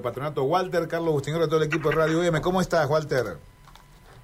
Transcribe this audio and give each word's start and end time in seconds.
Patronato 0.00 0.44
Walter, 0.44 0.88
Carlos 0.88 1.12
Bustingero, 1.12 1.46
todo 1.48 1.58
el 1.60 1.66
equipo 1.66 1.90
de 1.90 1.96
Radio 1.96 2.22
M. 2.22 2.40
¿Cómo 2.40 2.62
estás, 2.62 2.88
Walter? 2.88 3.36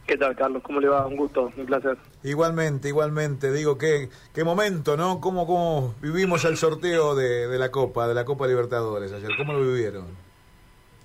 ¿Qué 0.06 0.16
tal, 0.16 0.34
Carlos? 0.34 0.62
¿Cómo 0.62 0.80
le 0.80 0.88
va? 0.88 1.06
Un 1.06 1.16
gusto, 1.16 1.52
un 1.54 1.66
placer. 1.66 1.98
Igualmente, 2.22 2.88
igualmente. 2.88 3.52
Digo, 3.52 3.76
qué, 3.76 4.08
qué 4.32 4.44
momento, 4.44 4.96
¿no? 4.96 5.20
¿Cómo, 5.20 5.46
cómo 5.46 5.94
vivimos 6.00 6.46
el 6.46 6.56
sorteo 6.56 7.14
de, 7.14 7.48
de 7.48 7.58
la 7.58 7.70
Copa, 7.70 8.08
de 8.08 8.14
la 8.14 8.24
Copa 8.24 8.46
Libertadores 8.46 9.12
ayer? 9.12 9.28
¿Cómo 9.36 9.52
lo 9.52 9.60
vivieron? 9.60 10.06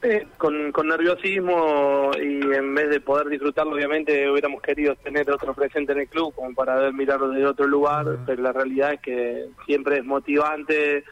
Eh, 0.02 0.28
con, 0.38 0.72
con 0.72 0.88
nerviosismo 0.88 2.12
y 2.16 2.42
en 2.56 2.74
vez 2.74 2.90
de 2.90 3.02
poder 3.02 3.28
disfrutarlo, 3.28 3.76
obviamente 3.76 4.32
hubiéramos 4.32 4.62
querido 4.62 4.96
tener 4.96 5.30
otro 5.30 5.54
presente 5.54 5.92
en 5.92 6.00
el 6.00 6.08
club 6.08 6.34
como 6.36 6.56
para 6.56 6.76
ver 6.76 6.94
mirarlo 6.94 7.28
desde 7.32 7.48
otro 7.48 7.68
lugar, 7.68 8.06
pero 8.26 8.42
la 8.42 8.54
realidad 8.54 8.94
es 8.94 9.02
que 9.02 9.46
siempre 9.66 9.98
es 9.98 10.06
motivante 10.06 11.04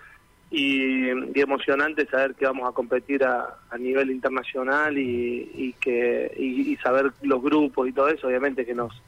y, 0.51 1.09
emocionante 1.39 2.05
saber 2.07 2.35
que 2.35 2.45
vamos 2.45 2.69
a 2.69 2.73
competir 2.73 3.23
a, 3.23 3.55
a 3.69 3.77
nivel 3.77 4.11
internacional 4.11 4.97
y, 4.97 5.49
y 5.55 5.73
que 5.73 6.31
y, 6.37 6.75
saber 6.77 7.13
los 7.21 7.41
grupos 7.41 7.87
y 7.87 7.93
todo 7.93 8.09
eso, 8.09 8.27
obviamente 8.27 8.65
que 8.65 8.75
nos 8.75 9.01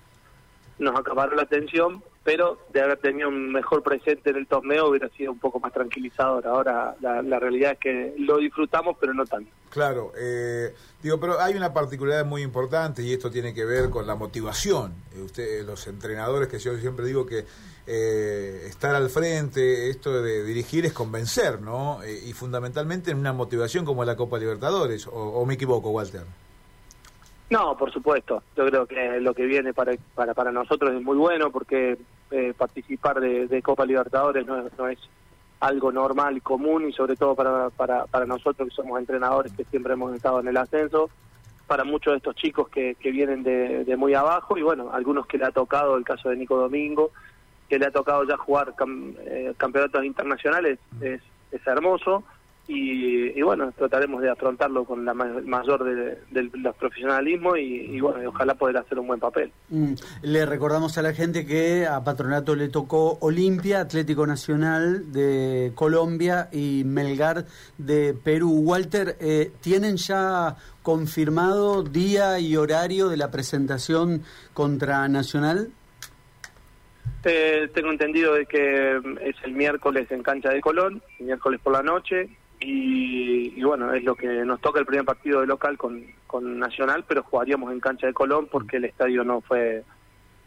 nos 0.79 0.97
acabará 0.99 1.35
la 1.35 1.43
atención, 1.43 2.01
pero 2.23 2.57
de 2.71 2.81
haber 2.81 2.97
tenido 2.99 3.29
un 3.29 3.51
mejor 3.51 3.83
presente 3.83 4.29
en 4.29 4.37
el 4.37 4.47
torneo 4.47 4.89
hubiera 4.89 5.09
sido 5.09 5.31
un 5.31 5.39
poco 5.39 5.59
más 5.59 5.73
tranquilizador. 5.73 6.47
Ahora 6.47 6.95
la, 7.01 7.21
la 7.21 7.39
realidad 7.39 7.73
es 7.73 7.79
que 7.79 8.15
lo 8.17 8.37
disfrutamos, 8.37 8.97
pero 8.99 9.13
no 9.13 9.25
tanto. 9.25 9.51
Claro, 9.73 10.11
eh, 10.15 10.71
digo, 11.01 11.19
pero 11.19 11.41
hay 11.41 11.55
una 11.55 11.73
particularidad 11.73 12.27
muy 12.27 12.43
importante 12.43 13.01
y 13.01 13.11
esto 13.11 13.31
tiene 13.31 13.55
que 13.55 13.65
ver 13.65 13.89
con 13.89 14.05
la 14.05 14.13
motivación. 14.13 14.93
Eh, 15.15 15.21
usted, 15.21 15.65
los 15.65 15.87
entrenadores 15.87 16.47
que 16.47 16.59
yo 16.59 16.77
siempre 16.77 17.07
digo 17.07 17.25
que 17.25 17.43
eh, 17.87 18.65
estar 18.67 18.93
al 18.93 19.09
frente, 19.09 19.89
esto 19.89 20.21
de 20.21 20.43
dirigir 20.43 20.85
es 20.85 20.93
convencer, 20.93 21.59
¿no? 21.59 22.01
y 22.05 22.33
fundamentalmente 22.33 23.09
en 23.09 23.17
una 23.17 23.33
motivación 23.33 23.83
como 23.83 24.05
la 24.05 24.15
Copa 24.15 24.37
Libertadores. 24.37 25.07
¿O, 25.11 25.43
me 25.43 25.55
equivoco, 25.55 25.89
Walter? 25.89 26.21
No, 27.49 27.75
por 27.75 27.91
supuesto. 27.91 28.43
Yo 28.55 28.67
creo 28.67 28.85
que 28.85 29.19
lo 29.19 29.33
que 29.33 29.47
viene 29.47 29.73
para 29.73 29.93
para, 30.13 30.35
para 30.35 30.51
nosotros 30.51 30.93
es 30.93 31.01
muy 31.01 31.17
bueno 31.17 31.49
porque 31.51 31.97
participar 32.57 33.19
de, 33.19 33.61
Copa 33.61 33.85
Libertadores 33.85 34.45
no, 34.45 34.63
no 34.77 34.87
es 34.87 34.99
algo 35.59 35.91
normal 35.91 36.37
y 36.37 36.41
común 36.41 36.89
y 36.89 36.93
sobre 36.93 37.15
todo 37.15 37.35
para, 37.35 37.69
para, 37.69 38.05
para 38.05 38.25
nosotros 38.25 38.67
que 38.67 38.75
somos 38.75 38.99
entrenadores 38.99 39.53
que 39.53 39.63
siempre 39.65 39.93
hemos 39.93 40.13
estado 40.13 40.41
en 40.41 40.47
el 40.49 40.57
ascenso, 40.57 41.09
para 41.67 41.85
muchos 41.85 42.13
de 42.13 42.17
estos 42.17 42.35
chicos 42.35 42.67
que, 42.69 42.95
que 42.95 43.11
vienen 43.11 43.43
de, 43.43 43.85
de 43.85 43.95
muy 43.95 44.13
abajo 44.13 44.57
y 44.57 44.61
bueno, 44.61 44.91
algunos 44.91 45.25
que 45.25 45.37
le 45.37 45.45
ha 45.45 45.51
tocado, 45.51 45.95
el 45.95 46.03
caso 46.03 46.29
de 46.29 46.35
Nico 46.35 46.57
Domingo, 46.57 47.11
que 47.69 47.79
le 47.79 47.85
ha 47.85 47.91
tocado 47.91 48.25
ya 48.25 48.35
jugar 48.37 48.73
eh, 49.25 49.53
campeonatos 49.57 50.03
internacionales 50.03 50.79
es, 51.01 51.21
es 51.51 51.67
hermoso 51.67 52.23
y, 52.65 53.41
bueno, 53.41 53.73
trataremos 53.73 54.21
de 54.21 54.29
afrontarlo 54.29 54.85
con 54.85 55.03
la 55.03 55.13
mayor 55.13 55.83
de, 55.83 56.49
los 56.53 56.75
profesionalismo 56.75 57.57
y, 57.57 57.99
bueno, 57.99 58.29
ojalá 58.29 58.55
poder 58.55 58.77
hacer 58.77 58.99
un 58.99 59.07
buen 59.07 59.19
papel. 59.19 59.51
Mm. 59.69 59.93
Le 60.21 60.45
recordamos 60.45 60.97
a 60.97 61.01
la 61.01 61.13
gente 61.13 61.45
que 61.45 61.85
a 61.85 62.03
Patronato 62.03 62.55
le 62.55 62.69
tocó 62.69 63.17
Olimpia, 63.19 63.81
Atlético 63.81 64.25
Nacional 64.25 65.11
de 65.11 65.73
Colombia 65.75 66.47
y 66.53 66.83
Melgar 66.85 67.45
de 67.77 68.13
Perú. 68.13 68.61
Walter, 68.61 69.17
eh, 69.19 69.51
¿tienen 69.59 69.97
ya 69.97 70.55
confirmado 70.83 71.83
día 71.83 72.39
y 72.39 72.55
horario 72.55 73.09
de 73.09 73.17
la 73.17 73.29
presentación 73.29 74.23
contra 74.53 75.07
Nacional? 75.09 75.69
Eh, 77.25 77.69
tengo 77.73 77.91
entendido 77.91 78.35
de 78.35 78.45
que 78.45 78.97
es 79.21 79.35
el 79.43 79.53
miércoles 79.53 80.09
en 80.11 80.23
cancha 80.23 80.49
de 80.49 80.61
Colón, 80.61 81.01
el 81.19 81.25
miércoles 81.25 81.59
por 81.61 81.73
la 81.73 81.81
noche, 81.81 82.29
y, 82.65 83.63
bueno, 83.63 83.93
es 83.93 84.03
lo 84.03 84.15
que 84.15 84.27
nos 84.45 84.61
toca 84.61 84.79
el 84.79 84.85
primer 84.85 85.05
partido 85.05 85.41
de 85.41 85.47
local 85.47 85.77
con, 85.77 86.03
con 86.27 86.59
Nacional, 86.59 87.03
pero 87.07 87.23
jugaríamos 87.23 87.71
en 87.71 87.79
cancha 87.79 88.07
de 88.07 88.13
Colón 88.13 88.47
porque 88.51 88.77
el 88.77 88.85
estadio 88.85 89.23
no 89.23 89.41
fue 89.41 89.83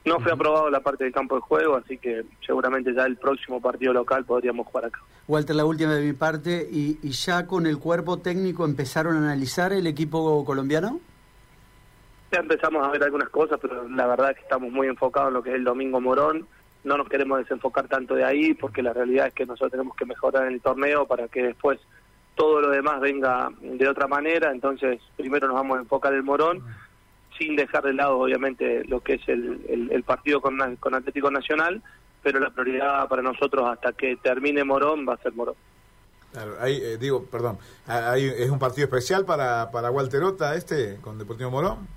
no 0.04 0.20
fue 0.20 0.30
aprobado 0.30 0.70
la 0.70 0.78
parte 0.78 1.02
del 1.02 1.12
campo 1.12 1.34
de 1.34 1.40
juego, 1.40 1.76
así 1.76 1.98
que 1.98 2.24
seguramente 2.46 2.94
ya 2.94 3.06
el 3.06 3.16
próximo 3.16 3.60
partido 3.60 3.92
local 3.92 4.24
podríamos 4.24 4.68
jugar 4.68 4.84
acá. 4.84 5.00
Walter, 5.26 5.56
la 5.56 5.64
última 5.64 5.94
de 5.94 6.06
mi 6.06 6.12
parte, 6.12 6.68
¿y, 6.70 7.00
y 7.02 7.10
ya 7.10 7.48
con 7.48 7.66
el 7.66 7.78
cuerpo 7.78 8.18
técnico 8.18 8.64
empezaron 8.64 9.16
a 9.16 9.18
analizar 9.18 9.72
el 9.72 9.84
equipo 9.88 10.44
colombiano? 10.44 11.00
Ya 12.30 12.38
empezamos 12.38 12.86
a 12.86 12.90
ver 12.92 13.02
algunas 13.02 13.30
cosas, 13.30 13.58
pero 13.60 13.88
la 13.88 14.06
verdad 14.06 14.30
es 14.30 14.36
que 14.36 14.42
estamos 14.44 14.70
muy 14.70 14.86
enfocados 14.86 15.28
en 15.28 15.34
lo 15.34 15.42
que 15.42 15.50
es 15.50 15.56
el 15.56 15.64
Domingo 15.64 16.00
Morón 16.00 16.46
no 16.86 16.96
nos 16.96 17.08
queremos 17.08 17.38
desenfocar 17.40 17.88
tanto 17.88 18.14
de 18.14 18.24
ahí 18.24 18.54
porque 18.54 18.80
la 18.80 18.92
realidad 18.92 19.26
es 19.26 19.34
que 19.34 19.44
nosotros 19.44 19.72
tenemos 19.72 19.96
que 19.96 20.06
mejorar 20.06 20.46
en 20.46 20.54
el 20.54 20.60
torneo 20.60 21.04
para 21.04 21.26
que 21.26 21.42
después 21.42 21.80
todo 22.36 22.60
lo 22.60 22.70
demás 22.70 23.00
venga 23.00 23.50
de 23.60 23.88
otra 23.88 24.06
manera, 24.06 24.52
entonces 24.52 25.00
primero 25.16 25.48
nos 25.48 25.56
vamos 25.56 25.78
a 25.78 25.80
enfocar 25.80 26.12
en 26.12 26.18
el 26.18 26.24
Morón, 26.24 26.62
sin 27.36 27.56
dejar 27.56 27.82
de 27.82 27.94
lado 27.94 28.18
obviamente 28.18 28.84
lo 28.84 29.00
que 29.00 29.14
es 29.14 29.28
el, 29.28 29.88
el, 29.90 30.02
partido 30.04 30.40
con, 30.40 30.76
con 30.76 30.94
Atlético 30.94 31.30
Nacional, 31.30 31.82
pero 32.22 32.38
la 32.38 32.50
prioridad 32.50 33.08
para 33.08 33.22
nosotros 33.22 33.68
hasta 33.68 33.92
que 33.92 34.16
termine 34.16 34.64
Morón 34.64 35.06
va 35.08 35.14
a 35.14 35.18
ser 35.18 35.32
Morón. 35.32 35.56
Claro, 36.32 36.56
ahí, 36.60 36.78
eh, 36.82 36.98
digo, 36.98 37.24
perdón, 37.24 37.58
ahí 37.86 38.26
¿es 38.26 38.50
un 38.50 38.58
partido 38.58 38.84
especial 38.84 39.24
para, 39.24 39.70
para 39.70 39.90
Walterota 39.90 40.54
este 40.54 40.98
con 41.00 41.18
Deportivo 41.18 41.50
Morón? 41.50 41.88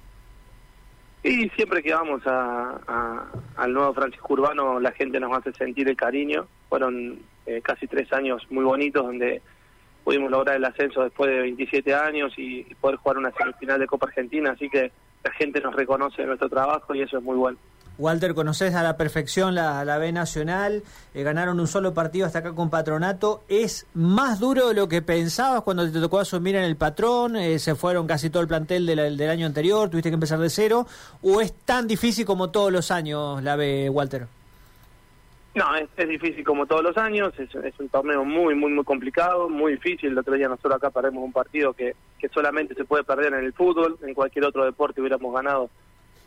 Y 1.21 1.49
siempre 1.49 1.83
que 1.83 1.93
vamos 1.93 2.21
a, 2.25 3.25
al 3.57 3.73
nuevo 3.73 3.93
Francisco 3.93 4.33
Urbano 4.33 4.79
la 4.79 4.93
gente 4.93 5.19
nos 5.19 5.37
hace 5.37 5.51
sentir 5.51 5.89
el 5.89 5.97
cariño. 5.97 6.47
Fueron 6.69 7.19
eh, 7.45 7.61
casi 7.61 7.87
tres 7.87 8.11
años 8.13 8.41
muy 8.49 8.63
bonitos 8.63 9.05
donde 9.05 9.41
pudimos 10.09 10.31
lograr 10.31 10.55
el 10.55 10.65
ascenso 10.65 11.03
después 11.03 11.29
de 11.29 11.41
27 11.41 11.93
años 11.93 12.33
y, 12.35 12.63
poder 12.81 12.97
jugar 12.97 13.19
una 13.19 13.31
semifinal 13.31 13.79
de 13.79 13.85
Copa 13.85 14.07
Argentina, 14.07 14.49
así 14.49 14.67
que 14.67 14.91
la 15.23 15.31
gente 15.33 15.61
nos 15.61 15.75
reconoce 15.75 16.25
nuestro 16.25 16.49
trabajo 16.49 16.95
y 16.95 17.03
eso 17.03 17.19
es 17.19 17.23
muy 17.23 17.37
bueno. 17.37 17.59
Walter, 17.99 18.33
conoces 18.33 18.73
a 18.73 18.81
la 18.81 18.97
perfección 18.97 19.53
la, 19.53 19.85
la 19.85 19.99
B 19.99 20.11
Nacional, 20.11 20.81
eh, 21.13 21.21
ganaron 21.21 21.59
un 21.59 21.67
solo 21.67 21.93
partido 21.93 22.25
hasta 22.25 22.39
acá 22.39 22.53
con 22.53 22.71
Patronato. 22.71 23.43
¿Es 23.49 23.85
más 23.93 24.39
duro 24.39 24.69
de 24.69 24.73
lo 24.73 24.89
que 24.89 25.03
pensabas 25.03 25.61
cuando 25.61 25.87
te 25.91 25.99
tocó 25.99 26.17
asumir 26.17 26.55
en 26.55 26.63
el 26.63 26.75
patrón? 26.75 27.35
Eh, 27.35 27.59
¿Se 27.59 27.75
fueron 27.75 28.07
casi 28.07 28.31
todo 28.31 28.41
el 28.41 28.47
plantel 28.47 28.87
del 28.87 29.29
año 29.29 29.45
anterior? 29.45 29.89
¿Tuviste 29.89 30.09
que 30.09 30.15
empezar 30.15 30.39
de 30.39 30.49
cero? 30.49 30.87
¿O 31.21 31.39
es 31.39 31.53
tan 31.53 31.87
difícil 31.87 32.25
como 32.25 32.49
todos 32.49 32.71
los 32.71 32.89
años 32.89 33.43
la 33.43 33.55
B, 33.55 33.91
Walter? 33.91 34.25
No, 35.59 35.75
es, 35.75 36.07
difícil 36.07 36.45
como 36.45 36.67
todos 36.67 36.81
los 36.81 36.97
años, 36.97 37.33
es, 37.37 37.53
un 37.53 37.89
torneo 37.89 38.23
muy, 38.23 38.55
muy, 38.55 38.71
muy 38.71 38.85
complicado, 38.85 39.49
muy 39.49 39.73
difícil. 39.73 40.11
El 40.11 40.17
otro 40.17 40.35
día 40.35 40.47
nosotros 40.47 40.75
acá 40.75 40.89
perdemos 40.89 41.21
un 41.21 41.33
partido 41.33 41.73
que, 41.73 41.97
que 42.17 42.29
solamente 42.29 42.75
se 42.75 42.85
puede 42.85 43.03
perder 43.03 43.33
en 43.33 43.43
el 43.43 43.51
fútbol, 43.51 43.97
en 44.01 44.13
cualquier 44.13 44.45
otro 44.45 44.63
deporte 44.63 45.01
hubiéramos 45.01 45.33
ganado 45.33 45.69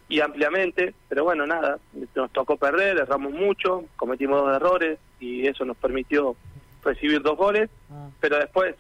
y 0.07 0.21
ampliamente, 0.21 0.93
pero 1.09 1.25
bueno, 1.25 1.47
nada, 1.47 1.79
nos 2.15 2.31
tocó 2.33 2.59
perder, 2.59 2.99
erramos 2.99 3.33
mucho, 3.33 3.87
cometimos 3.97 4.43
dos 4.43 4.55
errores 4.55 4.99
y 5.19 5.47
eso 5.47 5.65
nos 5.65 5.79
permitió 5.79 6.37
recibir 6.85 7.23
dos 7.23 7.39
goles, 7.39 7.71
ah. 7.91 8.11
pero 8.21 8.37
después 8.37 8.75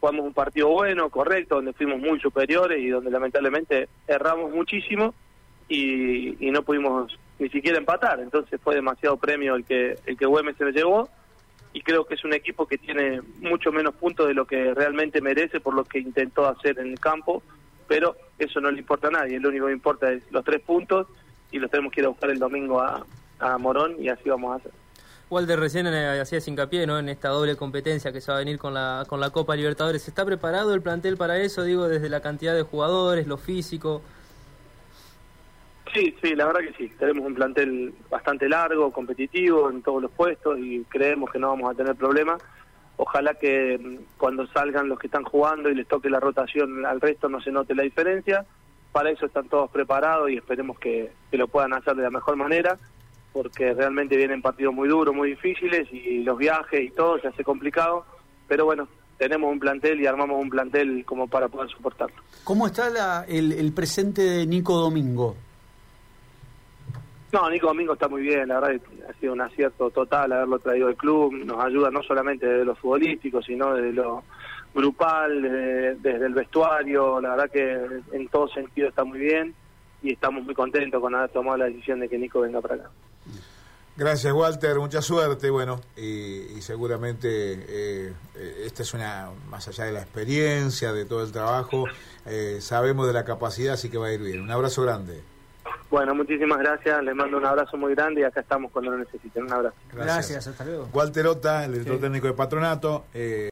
jugamos 0.00 0.24
un 0.24 0.32
partido 0.32 0.68
bueno, 0.68 1.10
correcto, 1.10 1.56
donde 1.56 1.74
fuimos 1.74 1.98
muy 1.98 2.18
superiores 2.20 2.82
y 2.82 2.88
donde 2.88 3.10
lamentablemente 3.10 3.90
erramos 4.06 4.54
muchísimo 4.54 5.12
y, 5.68 6.42
y 6.42 6.50
no 6.50 6.62
pudimos 6.62 7.12
ni 7.38 7.48
siquiera 7.48 7.78
empatar, 7.78 8.20
entonces 8.20 8.60
fue 8.62 8.74
demasiado 8.74 9.16
premio 9.16 9.54
el 9.54 9.64
que 9.64 9.96
el 10.06 10.16
que 10.16 10.26
Güemes 10.26 10.56
se 10.56 10.64
le 10.64 10.72
llevó 10.72 11.08
y 11.72 11.82
creo 11.82 12.04
que 12.06 12.14
es 12.14 12.24
un 12.24 12.32
equipo 12.32 12.66
que 12.66 12.78
tiene 12.78 13.20
mucho 13.40 13.70
menos 13.70 13.94
puntos 13.94 14.26
de 14.26 14.34
lo 14.34 14.46
que 14.46 14.74
realmente 14.74 15.20
merece 15.20 15.60
por 15.60 15.74
lo 15.74 15.84
que 15.84 15.98
intentó 15.98 16.48
hacer 16.48 16.78
en 16.78 16.88
el 16.88 17.00
campo, 17.00 17.42
pero 17.86 18.16
eso 18.38 18.60
no 18.60 18.70
le 18.70 18.78
importa 18.78 19.08
a 19.08 19.10
nadie, 19.10 19.38
lo 19.38 19.50
único 19.50 19.66
que 19.66 19.72
importa 19.72 20.10
es 20.10 20.22
los 20.30 20.44
tres 20.44 20.60
puntos 20.62 21.06
y 21.50 21.58
los 21.58 21.70
tenemos 21.70 21.92
que 21.92 22.00
ir 22.00 22.06
a 22.06 22.10
buscar 22.10 22.30
el 22.30 22.38
domingo 22.38 22.80
a, 22.80 23.04
a 23.38 23.58
Morón 23.58 23.96
y 24.00 24.08
así 24.08 24.28
vamos 24.28 24.52
a 24.52 24.56
hacer. 24.56 24.72
Walter 25.30 25.60
recién 25.60 25.86
eh, 25.86 26.20
hacías 26.20 26.48
hincapié 26.48 26.86
¿no? 26.86 26.98
en 26.98 27.10
esta 27.10 27.28
doble 27.28 27.54
competencia 27.54 28.12
que 28.12 28.20
se 28.20 28.30
va 28.30 28.38
a 28.38 28.40
venir 28.40 28.58
con 28.58 28.72
la, 28.72 29.04
con 29.06 29.20
la 29.20 29.28
Copa 29.28 29.54
Libertadores. 29.56 30.08
¿Está 30.08 30.24
preparado 30.24 30.72
el 30.72 30.80
plantel 30.80 31.18
para 31.18 31.38
eso? 31.38 31.64
Digo, 31.64 31.86
desde 31.86 32.08
la 32.08 32.20
cantidad 32.20 32.54
de 32.54 32.62
jugadores, 32.62 33.26
lo 33.26 33.36
físico. 33.36 34.00
Sí, 35.98 36.14
sí, 36.22 36.36
la 36.36 36.46
verdad 36.46 36.60
que 36.60 36.74
sí. 36.74 36.92
Tenemos 36.96 37.26
un 37.26 37.34
plantel 37.34 37.92
bastante 38.08 38.48
largo, 38.48 38.92
competitivo 38.92 39.68
en 39.68 39.82
todos 39.82 40.00
los 40.00 40.12
puestos 40.12 40.56
y 40.60 40.84
creemos 40.84 41.28
que 41.32 41.40
no 41.40 41.48
vamos 41.48 41.72
a 41.72 41.74
tener 41.74 41.96
problemas. 41.96 42.40
Ojalá 42.96 43.34
que 43.34 43.76
mm, 43.78 44.16
cuando 44.16 44.46
salgan 44.46 44.88
los 44.88 45.00
que 45.00 45.08
están 45.08 45.24
jugando 45.24 45.68
y 45.68 45.74
les 45.74 45.88
toque 45.88 46.08
la 46.08 46.20
rotación 46.20 46.86
al 46.86 47.00
resto 47.00 47.28
no 47.28 47.40
se 47.40 47.50
note 47.50 47.74
la 47.74 47.82
diferencia. 47.82 48.46
Para 48.92 49.10
eso 49.10 49.26
están 49.26 49.48
todos 49.48 49.72
preparados 49.72 50.30
y 50.30 50.36
esperemos 50.36 50.78
que, 50.78 51.10
lo 51.32 51.48
puedan 51.48 51.72
hacer 51.72 51.96
de 51.96 52.04
la 52.04 52.10
mejor 52.10 52.36
manera, 52.36 52.78
porque 53.32 53.74
realmente 53.74 54.16
vienen 54.16 54.40
partidos 54.40 54.74
muy 54.74 54.88
duros, 54.88 55.12
muy 55.12 55.30
difíciles 55.30 55.92
y 55.92 56.22
los 56.22 56.38
viajes 56.38 56.80
y 56.80 56.90
todo 56.90 57.18
se 57.18 57.26
hace 57.26 57.42
complicado. 57.42 58.04
Pero 58.46 58.66
bueno, 58.66 58.86
tenemos 59.18 59.50
un 59.50 59.58
plantel 59.58 60.00
y 60.00 60.06
armamos 60.06 60.40
un 60.40 60.48
plantel 60.48 61.04
como 61.04 61.26
para 61.26 61.48
poder 61.48 61.68
soportarlo. 61.70 62.22
¿Cómo 62.44 62.68
está 62.68 63.24
el, 63.26 63.50
el 63.50 63.72
presente 63.72 64.22
de 64.22 64.46
Nico 64.46 64.76
Domingo? 64.76 65.34
No, 67.32 67.50
Nico 67.50 67.66
Domingo 67.66 67.92
está 67.92 68.08
muy 68.08 68.22
bien, 68.22 68.48
la 68.48 68.60
verdad 68.60 68.80
ha 69.08 69.12
sido 69.20 69.34
un 69.34 69.40
acierto 69.42 69.90
total 69.90 70.32
haberlo 70.32 70.58
traído 70.58 70.88
al 70.88 70.96
club, 70.96 71.32
nos 71.44 71.62
ayuda 71.62 71.90
no 71.90 72.02
solamente 72.02 72.46
de 72.46 72.64
lo 72.64 72.74
futbolístico, 72.74 73.42
sino 73.42 73.74
de 73.74 73.92
lo 73.92 74.24
grupal, 74.74 75.42
desde, 75.42 75.94
desde 75.96 76.26
el 76.26 76.34
vestuario, 76.34 77.20
la 77.20 77.30
verdad 77.30 77.50
que 77.50 78.16
en 78.16 78.28
todo 78.28 78.48
sentido 78.48 78.88
está 78.88 79.04
muy 79.04 79.18
bien 79.18 79.54
y 80.02 80.12
estamos 80.12 80.44
muy 80.44 80.54
contentos 80.54 81.00
con 81.00 81.14
haber 81.14 81.30
tomado 81.30 81.58
la 81.58 81.64
decisión 81.66 82.00
de 82.00 82.08
que 82.08 82.18
Nico 82.18 82.40
venga 82.40 82.60
para 82.60 82.76
acá. 82.76 82.90
Gracias, 83.98 84.32
Walter. 84.32 84.78
Mucha 84.78 85.02
suerte. 85.02 85.50
Bueno, 85.50 85.80
y, 85.96 86.56
y 86.56 86.62
seguramente 86.62 87.28
eh, 87.28 88.12
eh, 88.36 88.62
esta 88.64 88.84
es 88.84 88.94
una, 88.94 89.30
más 89.50 89.66
allá 89.66 89.86
de 89.86 89.92
la 89.92 90.02
experiencia, 90.02 90.92
de 90.92 91.04
todo 91.04 91.24
el 91.24 91.32
trabajo, 91.32 91.84
eh, 92.24 92.58
sabemos 92.60 93.08
de 93.08 93.12
la 93.12 93.24
capacidad, 93.24 93.74
así 93.74 93.90
que 93.90 93.98
va 93.98 94.06
a 94.06 94.12
ir 94.12 94.20
bien. 94.20 94.40
Un 94.40 94.52
abrazo 94.52 94.82
grande. 94.82 95.20
Bueno, 95.90 96.14
muchísimas 96.14 96.58
gracias. 96.58 97.02
Les 97.02 97.14
mando 97.14 97.38
un 97.38 97.46
abrazo 97.46 97.76
muy 97.76 97.94
grande 97.94 98.20
y 98.20 98.24
acá 98.24 98.40
estamos 98.40 98.70
cuando 98.70 98.90
lo 98.90 98.98
necesiten. 98.98 99.44
Un 99.44 99.52
abrazo. 99.52 99.76
Gracias, 99.92 100.46
hasta 100.46 100.64
luego. 100.64 100.88
Walter 100.92 101.26
Ota, 101.26 101.64
el 101.64 101.72
director 101.72 101.98
técnico 101.98 102.26
de 102.26 102.34
Patronato. 102.34 103.06
Eh, 103.14 103.46